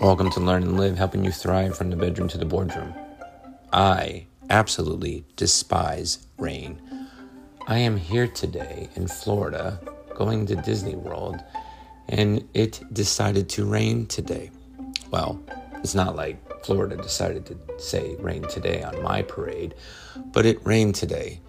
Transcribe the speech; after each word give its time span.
Welcome 0.00 0.30
to 0.30 0.40
Learn 0.40 0.62
and 0.62 0.80
Live, 0.80 0.96
helping 0.96 1.26
you 1.26 1.30
thrive 1.30 1.76
from 1.76 1.90
the 1.90 1.96
bedroom 1.96 2.26
to 2.28 2.38
the 2.38 2.46
boardroom. 2.46 2.94
I 3.70 4.24
absolutely 4.48 5.26
despise 5.36 6.26
rain. 6.38 6.80
I 7.66 7.76
am 7.80 7.98
here 7.98 8.26
today 8.26 8.88
in 8.96 9.08
Florida 9.08 9.78
going 10.14 10.46
to 10.46 10.56
Disney 10.56 10.96
World, 10.96 11.44
and 12.08 12.48
it 12.54 12.80
decided 12.94 13.50
to 13.50 13.66
rain 13.66 14.06
today. 14.06 14.50
Well, 15.10 15.38
it's 15.84 15.94
not 15.94 16.16
like 16.16 16.64
Florida 16.64 16.96
decided 16.96 17.44
to 17.46 17.58
say 17.78 18.16
rain 18.20 18.44
today 18.48 18.82
on 18.82 19.02
my 19.02 19.20
parade, 19.20 19.74
but 20.32 20.46
it 20.46 20.64
rained 20.64 20.94
today. 20.94 21.42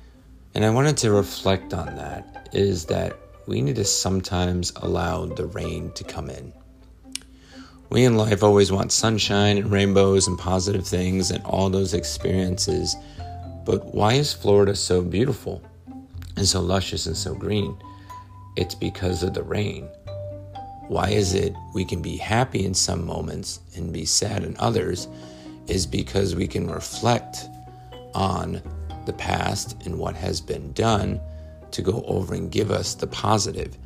And 0.56 0.66
I 0.66 0.72
wanted 0.72 0.98
to 0.98 1.12
reflect 1.12 1.74
on 1.74 1.96
that 1.96 2.50
is 2.52 2.84
that 2.88 3.18
we 3.48 3.62
need 3.62 3.78
to 3.78 3.86
sometimes 3.86 4.74
allow 4.76 5.26
the 5.26 5.46
rain 5.46 5.94
to 5.94 6.04
come 6.04 6.30
in. 6.30 6.52
We 7.92 8.06
in 8.06 8.16
life 8.16 8.42
always 8.42 8.72
want 8.72 8.94
sunshine 8.94 9.58
and 9.58 9.70
rainbows 9.70 10.26
and 10.26 10.40
positive 10.40 10.88
things 10.88 11.30
and 11.30 11.44
all 11.44 11.70
those 11.70 11.94
experiences. 11.94 12.96
But 13.66 13.94
why 13.94 14.14
is 14.14 14.32
Florida 14.32 14.78
so 14.78 15.02
beautiful 15.02 15.62
and 16.38 16.48
so 16.48 16.62
luscious 16.62 17.06
and 17.06 17.18
so 17.18 17.36
green? 17.36 17.78
It's 18.56 18.76
because 18.76 19.24
of 19.24 19.34
the 19.34 19.44
rain. 19.44 19.90
Why 20.88 21.10
is 21.10 21.34
it 21.34 21.54
we 21.74 21.84
can 21.84 22.02
be 22.02 22.16
happy 22.16 22.64
in 22.64 22.74
some 22.74 23.06
moments 23.06 23.60
and 23.76 23.92
be 23.92 24.06
sad 24.06 24.46
in 24.46 24.56
others? 24.58 25.10
Is 25.68 25.86
because 25.86 26.34
we 26.34 26.48
can 26.48 26.72
reflect 26.72 27.50
on 28.14 28.62
the 29.06 29.14
past 29.14 29.76
and 29.86 30.00
what 30.00 30.16
has 30.16 30.40
been 30.40 30.72
done 30.72 31.20
to 31.72 31.82
go 31.82 32.06
over 32.08 32.36
and 32.36 32.50
give 32.50 32.72
us 32.72 32.94
the 32.94 33.08
positive. 33.08 33.78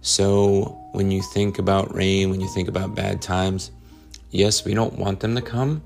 So 0.00 0.78
when 0.92 1.10
you 1.10 1.22
think 1.22 1.58
about 1.58 1.94
rain, 1.94 2.30
when 2.30 2.40
you 2.40 2.48
think 2.48 2.68
about 2.68 2.94
bad 2.94 3.20
times, 3.20 3.70
yes, 4.30 4.64
we 4.64 4.74
don't 4.74 4.98
want 4.98 5.20
them 5.20 5.34
to 5.34 5.42
come, 5.42 5.82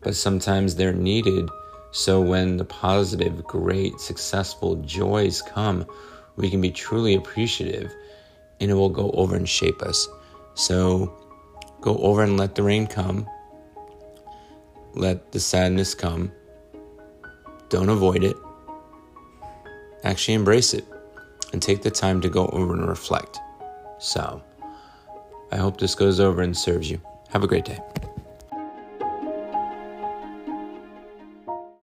but 0.00 0.16
sometimes 0.16 0.74
they're 0.74 0.92
needed. 0.92 1.48
So 1.92 2.20
when 2.20 2.56
the 2.56 2.64
positive, 2.64 3.44
great, 3.44 4.00
successful 4.00 4.76
joys 4.76 5.42
come, 5.42 5.86
we 6.36 6.50
can 6.50 6.60
be 6.60 6.70
truly 6.70 7.14
appreciative 7.14 7.92
and 8.60 8.70
it 8.70 8.74
will 8.74 8.90
go 8.90 9.10
over 9.12 9.36
and 9.36 9.48
shape 9.48 9.82
us. 9.82 10.08
So 10.54 11.14
go 11.80 11.96
over 11.98 12.22
and 12.22 12.36
let 12.36 12.54
the 12.54 12.62
rain 12.62 12.86
come. 12.86 13.28
Let 14.94 15.32
the 15.32 15.40
sadness 15.40 15.94
come. 15.94 16.32
Don't 17.68 17.88
avoid 17.88 18.24
it. 18.24 18.36
Actually 20.02 20.34
embrace 20.34 20.74
it 20.74 20.84
and 21.52 21.62
take 21.62 21.82
the 21.82 21.90
time 21.90 22.20
to 22.20 22.28
go 22.28 22.46
over 22.48 22.74
and 22.74 22.88
reflect. 22.88 23.38
So, 24.00 24.42
I 25.52 25.56
hope 25.56 25.78
this 25.78 25.94
goes 25.94 26.20
over 26.20 26.42
and 26.42 26.56
serves 26.56 26.90
you. 26.90 27.00
Have 27.28 27.44
a 27.44 27.46
great 27.46 27.66
day. 27.66 27.78